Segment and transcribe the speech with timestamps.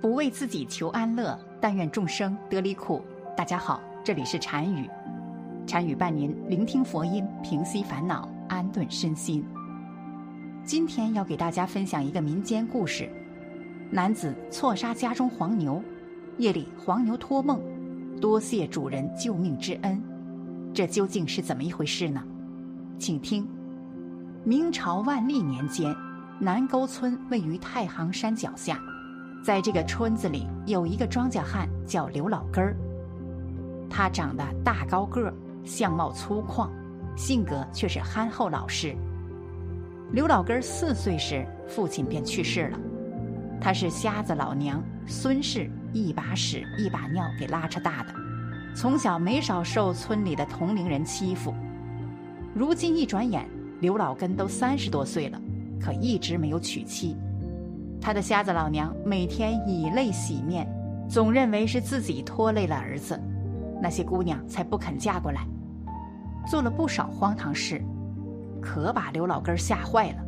[0.00, 3.04] 不为自己求安乐，但愿众生得离苦。
[3.36, 4.88] 大家好，这里是禅语，
[5.66, 9.44] 禅语伴您聆听佛音，平息烦恼，安顿身心。
[10.64, 13.10] 今天要给大家分享一个民间故事：
[13.90, 15.82] 男子错杀家中黄牛，
[16.38, 17.60] 夜里黄牛托梦，
[18.22, 20.02] 多谢主人救命之恩。
[20.72, 22.24] 这究竟是怎么一回事呢？
[22.98, 23.46] 请听。
[24.44, 25.94] 明朝万历年间，
[26.38, 28.80] 南沟村位于太行山脚下。
[29.42, 32.76] 在这个村子里，有一个庄稼汉叫刘老根儿。
[33.88, 36.68] 他长得大高个儿，相貌粗犷，
[37.16, 38.94] 性格却是憨厚老实。
[40.12, 42.78] 刘老根儿四岁时，父亲便去世了。
[43.60, 48.14] 他是瞎子老娘孙氏一把屎一把尿给拉扯大的，
[48.74, 51.54] 从小没少受村里的同龄人欺负。
[52.54, 53.48] 如今一转眼，
[53.80, 55.40] 刘老根都三十多岁了，
[55.80, 57.16] 可一直没有娶妻。
[58.00, 60.66] 他的瞎子老娘每天以泪洗面，
[61.08, 63.20] 总认为是自己拖累了儿子，
[63.80, 65.46] 那些姑娘才不肯嫁过来，
[66.48, 67.82] 做了不少荒唐事，
[68.60, 70.24] 可把刘老根吓坏了，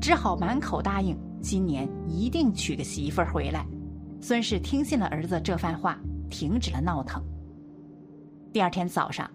[0.00, 3.66] 只好满口答应今年一定娶个媳妇儿回来。
[4.20, 5.98] 孙氏听信了儿子这番话，
[6.30, 7.20] 停止了闹腾。
[8.52, 9.28] 第二天早上，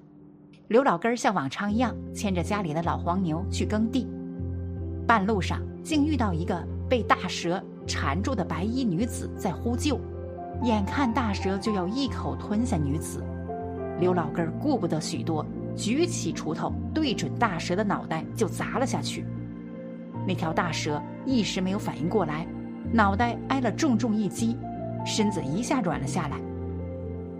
[0.69, 4.07] 刘老根像往常一样牵着家里的老黄牛去耕地，
[5.05, 6.65] 半路上竟遇到一个。
[6.89, 9.99] 被大蛇缠住的白衣女子在呼救，
[10.63, 13.23] 眼看大蛇就要一口吞下女子，
[13.99, 19.25] 刘老根顾不得许多，举起锄头对准大蛇的脑袋就砸了下去。
[20.27, 22.47] 那条大蛇一时没有反应过来，
[22.91, 24.57] 脑袋挨了重重一击，
[25.05, 26.37] 身子一下软了下来。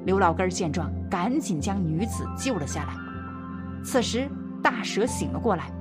[0.06, 2.94] 刘老根见状，赶紧将女子救了下来。
[3.84, 4.30] 此时
[4.62, 5.72] 大蛇醒了过来，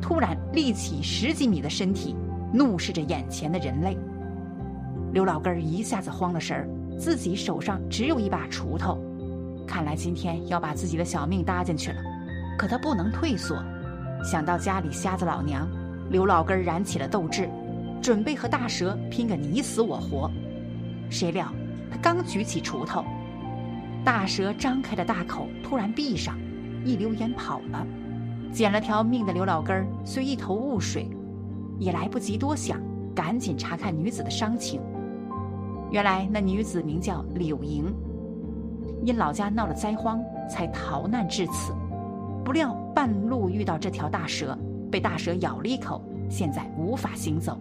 [0.00, 2.16] 突然立起十几米的身体。
[2.54, 3.98] 怒视着眼前的人类，
[5.12, 8.96] 刘老根儿一下子慌了神儿，自己手上只有一把锄头，
[9.66, 11.96] 看来今天要把自己的小命搭进去了。
[12.56, 13.60] 可他不能退缩，
[14.22, 15.68] 想到家里瞎子老娘，
[16.10, 17.50] 刘老根儿燃起了斗志，
[18.00, 20.30] 准备和大蛇拼个你死我活。
[21.10, 21.52] 谁料
[21.90, 23.04] 他刚举起锄头，
[24.04, 26.38] 大蛇张开的大口突然闭上，
[26.84, 27.84] 一溜烟跑了。
[28.52, 31.10] 捡了条命的刘老根儿虽一头雾水。
[31.78, 32.80] 也来不及多想，
[33.14, 34.80] 赶紧查看女子的伤情。
[35.90, 37.84] 原来那女子名叫柳莹，
[39.04, 41.72] 因老家闹了灾荒，才逃难至此。
[42.44, 44.58] 不料半路遇到这条大蛇，
[44.90, 47.58] 被大蛇咬了一口，现在无法行走。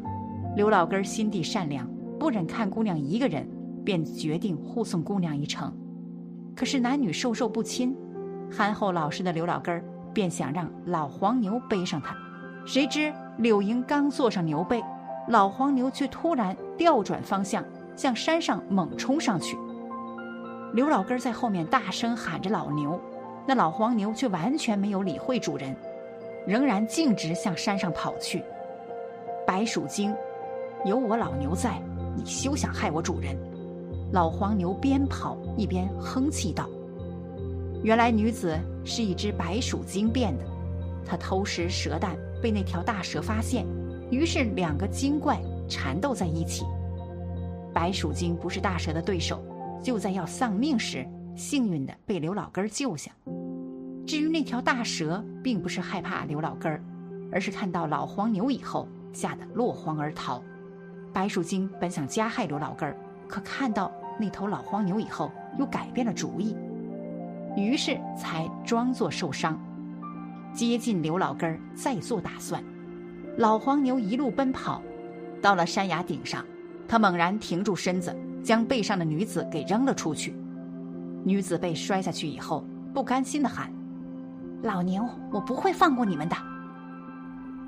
[0.56, 1.88] 刘老根心地善良，
[2.20, 3.48] 不忍看姑娘一个人，
[3.84, 5.72] 便决定护送姑娘一程。
[6.56, 7.96] 可是男女授受不亲，
[8.52, 12.16] 憨厚老实的刘老根便想让老黄牛背上他。
[12.66, 14.82] 谁知柳莹刚坐上牛背，
[15.28, 17.64] 老黄牛却突然调转方向，
[17.96, 19.58] 向山上猛冲上去。
[20.74, 23.00] 刘老根在后面大声喊着老牛，
[23.46, 25.76] 那老黄牛却完全没有理会主人，
[26.48, 28.42] 仍然径直向山上跑去。
[29.46, 30.16] 白鼠精，
[30.86, 31.82] 有我老牛在，
[32.16, 33.38] 你休想害我主人！
[34.14, 36.70] 老黄牛边跑一边哼气道
[37.84, 40.46] ：“原来女子是一只白鼠精变的，
[41.06, 43.66] 她偷食蛇蛋。”被那条大蛇发现，
[44.12, 45.40] 于是两个精怪
[45.70, 46.66] 缠斗在一起。
[47.74, 49.42] 白鼠精不是大蛇的对手，
[49.82, 53.14] 就在要丧命时，幸运的被刘老根救下。
[54.06, 56.84] 至于那条大蛇，并不是害怕刘老根儿，
[57.32, 60.44] 而是看到老黄牛以后，吓得落荒而逃。
[61.14, 63.90] 白鼠精本想加害刘老根儿，可看到
[64.20, 66.58] 那头老黄牛以后，又改变了主意，
[67.56, 69.58] 于是才装作受伤。
[70.54, 72.64] 接近刘老根儿，再做打算。
[73.38, 74.82] 老黄牛一路奔跑，
[75.42, 76.46] 到了山崖顶上，
[76.88, 80.36] 他猛然停住身子，将背上的女子给扔了出去。
[81.24, 82.64] 女子被摔下去以后，
[82.94, 83.74] 不甘心地喊
[84.62, 86.36] ：“老牛，我不会放过你们的。”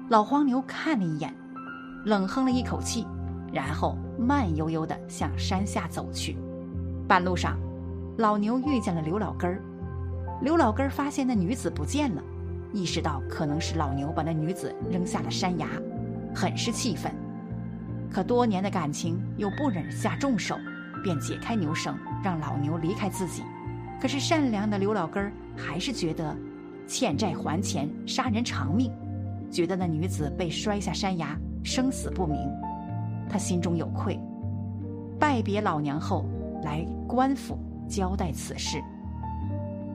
[0.09, 1.33] 老黄牛看了一眼，
[2.06, 3.07] 冷哼了一口气，
[3.51, 6.38] 然后慢悠悠地向山下走去。
[7.07, 7.57] 半路上，
[8.18, 9.59] 老牛遇见了刘老根儿。
[10.42, 12.21] 刘老根儿发现那女子不见了。
[12.73, 15.67] 意识到可能是老牛把那女子扔下了山崖，
[16.33, 17.12] 很是气愤。
[18.12, 20.56] 可多年的感情又不忍下重手，
[21.03, 23.44] 便解开牛绳，让老牛离开自己。
[24.01, 26.35] 可是善良的刘老根儿还是觉得
[26.88, 28.91] 欠债还钱，杀人偿命，
[29.50, 32.38] 觉得那女子被摔下山崖，生死不明，
[33.29, 34.19] 他心中有愧。
[35.19, 36.25] 拜别老娘后，
[36.63, 37.57] 来官府
[37.89, 38.81] 交代此事。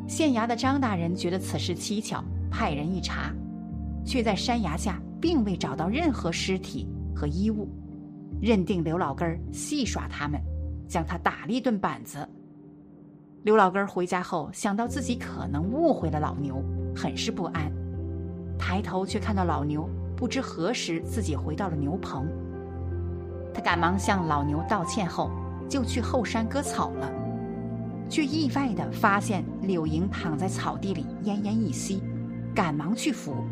[0.07, 2.25] 县衙的张大人觉得此事蹊跷。
[2.51, 3.33] 派人一查，
[4.05, 7.69] 却在山崖下并未找到任何尸体和衣物，
[8.41, 10.41] 认定刘老根儿戏耍他们，
[10.89, 12.29] 将他打了一顿板子。
[13.43, 16.63] 刘老根回家后，想到自己可能误会了老牛，
[16.95, 17.73] 很是不安。
[18.59, 22.27] 抬头却看到老牛不知何时自己回到了牛棚，
[23.55, 25.31] 他赶忙向老牛道歉后，
[25.67, 27.11] 就去后山割草了，
[28.11, 32.03] 却意外的发现柳莹躺在草地里奄奄一息，
[32.55, 33.45] 赶忙去扶。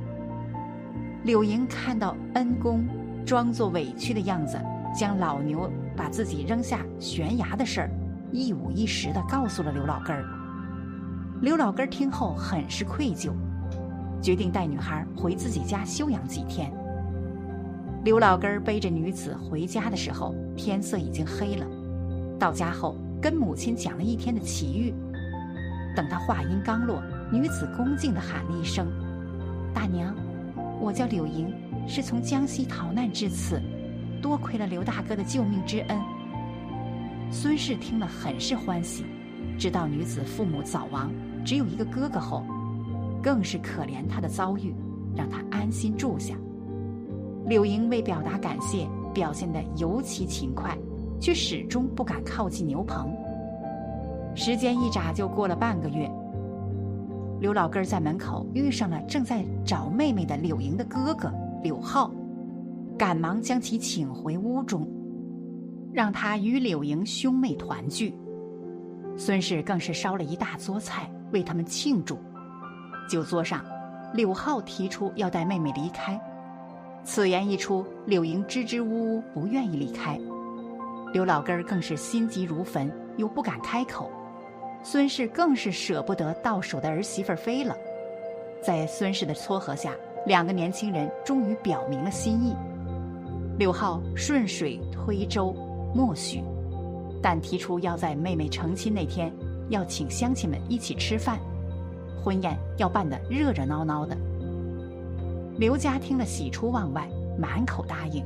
[1.24, 2.86] 柳莹看到恩公
[3.26, 4.58] 装作委屈的样子，
[4.94, 7.90] 将老牛把自己扔下悬崖的事儿
[8.32, 10.24] 一五一十的告诉了刘老根儿。
[11.40, 13.32] 刘老根儿听后很是愧疚。
[14.20, 16.72] 决定带女孩回自己家休养几天。
[18.04, 21.66] 刘老根儿背着女子回家的时候，天色已经黑了。
[22.38, 24.92] 到家后，跟母亲讲了一天的奇遇。
[25.94, 27.00] 等他话音刚落，
[27.30, 28.86] 女子恭敬地喊了一声
[29.74, 30.14] ：“大娘，
[30.80, 31.52] 我叫柳莹，
[31.86, 33.60] 是从江西逃难至此，
[34.22, 35.98] 多亏了刘大哥的救命之恩。”
[37.30, 39.04] 孙氏听了很是欢喜，
[39.58, 41.12] 知道女子父母早亡，
[41.44, 42.44] 只有一个哥哥后。
[43.20, 44.72] 更是可怜她的遭遇，
[45.14, 46.34] 让她安心住下。
[47.46, 50.78] 柳莹为表达感谢，表现得尤其勤快，
[51.20, 53.12] 却始终不敢靠近牛棚。
[54.36, 56.08] 时间一眨就过了半个月，
[57.40, 61.32] 刘老根在门口遇上了正在找妹妹的柳莹的哥哥
[61.62, 62.10] 柳浩，
[62.98, 64.88] 赶忙将其请回屋中，
[65.92, 68.12] 让他与柳莹兄妹团聚。
[69.16, 72.18] 孙氏更是烧了一大桌菜为他们庆祝。
[73.08, 73.64] 酒桌上，
[74.14, 76.20] 柳浩提出要带妹妹离开。
[77.04, 80.18] 此言一出，柳莹支支吾吾，不愿意离开。
[81.12, 84.10] 刘老根儿更是心急如焚，又不敢开口。
[84.90, 87.76] 孙氏更是舍不得到手的儿媳妇飞了。
[88.62, 89.94] 在孙氏的撮合下，
[90.24, 92.56] 两个年轻人终于表明了心意。
[93.58, 95.52] 柳浩顺水推舟，
[95.94, 96.42] 默许，
[97.22, 99.30] 但提出要在妹妹成亲那天，
[99.68, 101.38] 要请乡亲们一起吃饭。
[102.24, 104.16] 婚宴要办得热热闹闹的。
[105.58, 107.06] 刘家听了喜出望外，
[107.38, 108.24] 满口答应。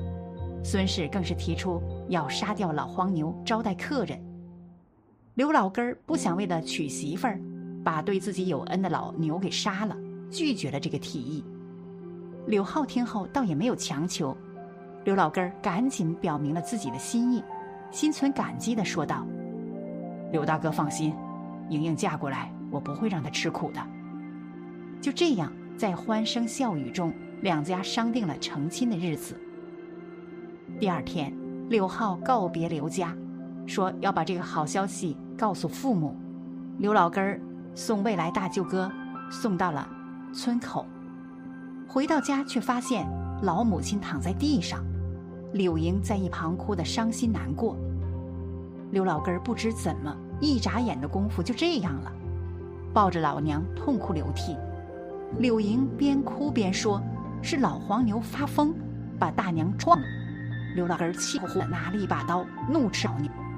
[0.63, 4.17] 孙氏更是提出要杀掉老黄牛招待客人。
[5.35, 7.41] 刘老根儿不想为了娶媳妇儿，
[7.83, 9.97] 把对自己有恩的老牛给杀了，
[10.31, 11.43] 拒绝了这个提议。
[12.47, 14.37] 柳浩听后倒也没有强求，
[15.05, 17.43] 刘老根儿赶紧表明了自己的心意，
[17.91, 19.27] 心存感激地说道
[20.33, 21.15] ：“刘大哥放心，
[21.71, 23.87] 莹莹嫁过来。”我不会让她吃苦的。
[24.99, 27.13] 就这样，在欢声笑语中，
[27.43, 29.39] 两家商定了成亲的日子。
[30.81, 31.31] 第二天，
[31.69, 33.15] 柳浩告别刘家，
[33.67, 36.17] 说要把这个好消息告诉父母。
[36.79, 37.41] 刘老根儿
[37.75, 38.91] 送未来大舅哥
[39.31, 39.89] 送到了
[40.33, 40.87] 村口，
[41.87, 43.07] 回到家却发现
[43.43, 44.85] 老母亲躺在地上，
[45.53, 47.77] 柳莹在一旁哭得伤心难过。
[48.91, 52.13] 刘老根儿不知怎么，一眨眼的功夫就这样了。
[52.93, 54.57] 抱着老娘痛哭流涕，
[55.39, 57.01] 柳莹边哭边说
[57.43, 58.75] ：“是老黄牛发疯，
[59.19, 60.07] 把大娘撞了。”
[60.77, 63.15] 刘老根儿气呼呼的拿了一把刀，怒斥老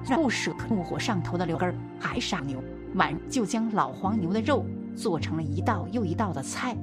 [0.09, 2.63] 牛，不舍怒火上头的刘根儿还杀牛，
[2.95, 4.65] 晚就将老黄牛的肉
[4.95, 6.77] 做成了一道又一道的菜。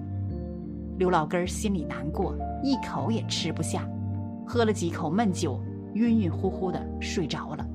[0.97, 3.87] 刘老根儿心里难过，一口也吃不下，
[4.45, 5.59] 喝了几口闷酒，
[5.93, 7.65] 晕晕乎乎的睡着了。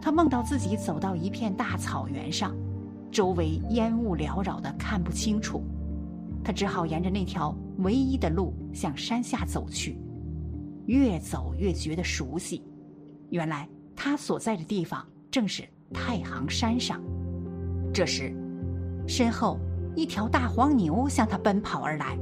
[0.00, 2.54] 他梦到自己走到一片大草原上。
[3.12, 5.62] 周围烟雾缭绕的，看不清楚。
[6.42, 9.98] 他只好沿着那条唯一的路向山下走去，
[10.86, 12.64] 越走越觉得熟悉。
[13.28, 17.00] 原来他所在的地方正是太行山上。
[17.92, 18.34] 这时，
[19.06, 19.58] 身后
[19.94, 22.16] 一条大黄牛向他奔跑而来。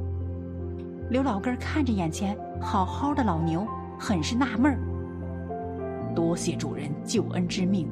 [1.11, 3.67] 刘老根看着眼前好好的老牛，
[3.99, 4.79] 很是纳闷儿。
[6.15, 7.89] 多谢主人救恩之命。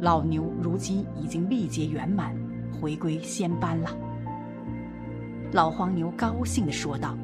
[0.00, 2.34] 老牛如今已经历劫圆满，
[2.72, 3.90] 回归仙班了。
[5.52, 7.16] 老黄牛高兴地说道。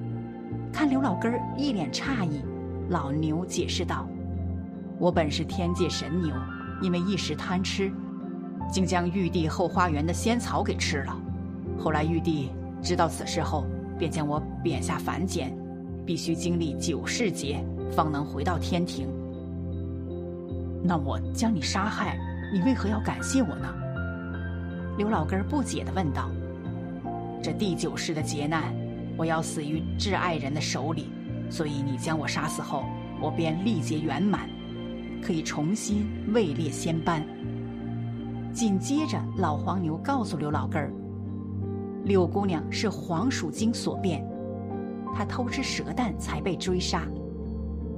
[0.72, 2.40] 看刘老根儿一脸诧异，
[2.88, 4.08] 老牛解释道
[5.02, 6.32] ：“我本是天界神牛，
[6.80, 7.90] 因为一时贪吃，
[8.70, 11.20] 竟将玉帝后花园的仙草给吃了。
[11.76, 13.66] 后来玉帝知道此事后，
[13.98, 15.52] 便将我贬下凡间，
[16.06, 19.08] 必须经历九世劫，方能回到天庭。
[20.84, 22.16] 那我将你杀害。”
[22.54, 23.74] 你为何要感谢我呢？
[24.98, 26.30] 刘老根不解地问道。
[27.42, 28.72] 这第九世的劫难，
[29.16, 31.10] 我要死于挚爱人的手里，
[31.50, 32.84] 所以你将我杀死后，
[33.20, 34.48] 我便历劫圆满，
[35.22, 37.24] 可以重新位列仙班。
[38.52, 40.92] 紧接着，老黄牛告诉刘老根儿，
[42.04, 44.26] 柳姑娘是黄鼠精所变，
[45.14, 47.06] 她偷吃蛇蛋才被追杀。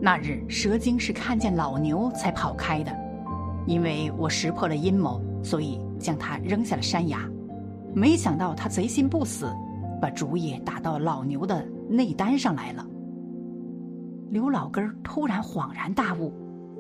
[0.01, 2.95] 那日蛇精是看见老牛才跑开的。
[3.67, 7.19] 因为我识破了阴谋，所以将他扔下了山崖。
[7.95, 9.51] 没想到他贼心不死，
[10.03, 12.87] 把主意打到老牛的内丹上来了。
[14.29, 16.31] 刘老根儿突然恍然大悟，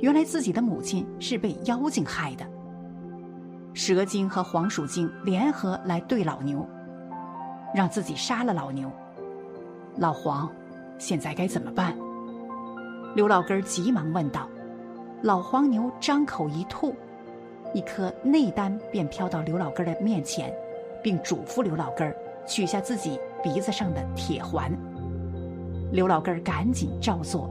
[0.00, 2.44] 原来自己的母亲是被妖精害的。
[3.72, 6.66] 蛇精和黄鼠精联合来对老牛，
[7.74, 8.90] 让自己杀了老牛。
[9.96, 10.50] 老黄，
[10.98, 11.96] 现在该怎么办？
[13.14, 14.48] 刘老根儿急忙问道。
[15.22, 16.94] 老黄牛张口一吐，
[17.72, 20.52] 一颗内丹便飘到刘老根的面前，
[21.02, 22.14] 并嘱咐刘老根
[22.46, 24.70] 取下自己鼻子上的铁环。
[25.90, 27.48] 刘老根赶紧照做，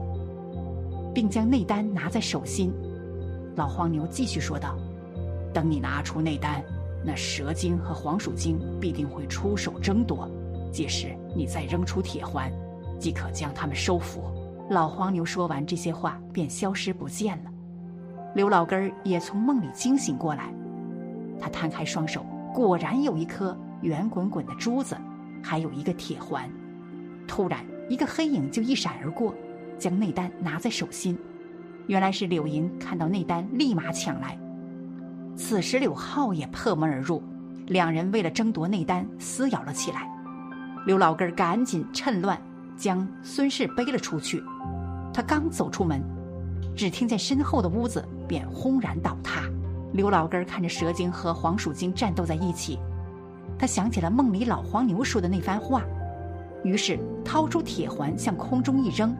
[1.14, 2.72] 并将内丹拿在手心。
[3.56, 4.76] 老黄牛继续说道
[5.54, 6.62] ：“等你拿出内丹，
[7.04, 10.28] 那蛇精和黄鼠精必定会出手争夺，
[10.72, 12.52] 届时你再扔出铁环，
[12.98, 14.22] 即可将他们收服。”
[14.70, 17.50] 老黄牛说完这些话，便消失不见了。
[18.34, 20.52] 刘老根儿也从梦里惊醒过来，
[21.38, 24.96] 他摊开双手，果然有一颗圆滚滚的珠子，
[25.42, 26.50] 还有一个铁环。
[27.28, 29.34] 突然，一个黑影就一闪而过，
[29.84, 31.18] 将内丹拿在手心。
[31.88, 34.38] 原来是柳银看到内丹，立马抢来。
[35.36, 37.22] 此时柳浩也破门而入，
[37.66, 40.10] 两人为了争夺内丹撕咬了起来。
[40.86, 42.40] 刘老根儿赶紧趁乱
[42.78, 44.42] 将孙氏背了出去。
[45.12, 46.02] 他刚走出门。
[46.74, 49.42] 只听见身后的屋子便轰然倒塌。
[49.92, 52.78] 刘老根看着蛇精和黄鼠精战斗在一起，
[53.58, 55.84] 他想起了梦里老黄牛说的那番话，
[56.64, 59.14] 于是掏出铁环向空中一扔，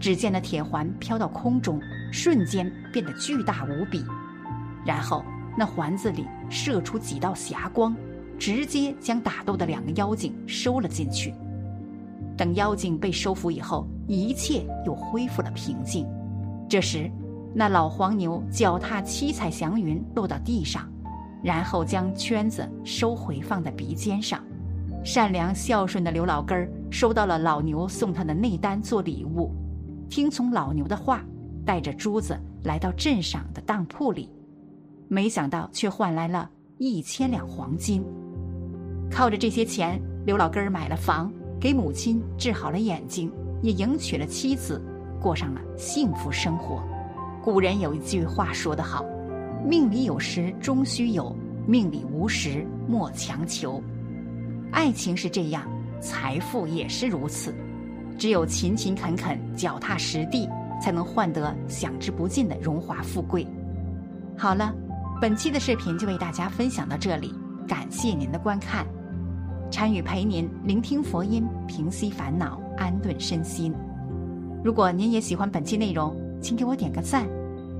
[0.00, 1.78] 只见那铁环飘到空中，
[2.10, 4.02] 瞬间变得巨大无比，
[4.84, 5.22] 然后
[5.56, 7.94] 那环子里射出几道霞光，
[8.38, 11.34] 直接将打斗的两个妖精收了进去。
[12.36, 16.06] 等妖精被收服以后，一切又恢复了平静。
[16.66, 17.10] 这时，
[17.54, 20.88] 那老黄牛脚踏七彩祥云落到地上，
[21.42, 24.42] 然后将圈子收回放在鼻尖上。
[25.04, 29.52] 善良孝顺的刘老根儿收到了老牛送他的内丹做礼物，
[30.10, 31.24] 听从老牛的话，
[31.64, 34.28] 带着珠子来到镇上的当铺里，
[35.06, 38.04] 没想到却换来了一千两黄金。
[39.08, 43.30] 靠着这些钱，刘老根儿买了房，给母亲治好了眼睛，
[43.62, 44.82] 也迎娶了妻子。
[45.20, 46.82] 过上了幸福生活。
[47.42, 49.04] 古人有一句话说得好
[49.64, 51.36] ：“命里有时终须有，
[51.66, 53.80] 命里无时莫强求。”
[54.72, 55.62] 爱情是这样，
[56.00, 57.54] 财富也是如此。
[58.20, 60.46] 只有勤勤恳恳、脚踏实地，
[60.78, 63.46] 才能换得享之不尽的荣华富贵。
[64.36, 64.74] 好了，
[65.22, 67.32] 本期的视频就为大家分享到这里，
[67.66, 68.86] 感谢您的观看。
[69.70, 73.74] 禅语陪您聆听佛音，平息烦恼，安顿身心。
[74.62, 77.26] 如果您也喜欢本期内容，请给我点个赞，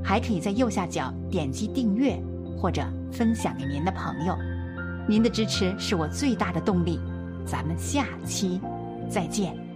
[0.02, 2.18] 还可以在右下角点击订阅
[2.56, 2.82] 或者
[3.12, 4.35] 分享给您的朋友。
[5.06, 6.99] 您的支持是我最大的动力。
[7.44, 8.59] 咱们下期
[9.11, 9.69] 再见。